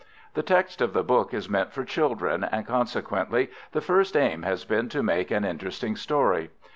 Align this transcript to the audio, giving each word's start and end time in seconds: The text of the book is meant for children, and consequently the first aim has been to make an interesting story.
The 0.33 0.41
text 0.41 0.81
of 0.81 0.93
the 0.93 1.03
book 1.03 1.31
is 1.31 1.47
meant 1.47 1.73
for 1.73 1.85
children, 1.85 2.43
and 2.43 2.65
consequently 2.65 3.51
the 3.71 3.81
first 3.81 4.17
aim 4.17 4.41
has 4.41 4.65
been 4.65 4.89
to 4.89 5.03
make 5.03 5.29
an 5.29 5.45
interesting 5.45 5.95
story. 5.95 6.49